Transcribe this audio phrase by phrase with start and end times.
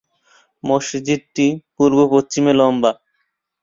[0.63, 2.91] মসজিদটি পুর্ব-পশ্চিমে লম্বা।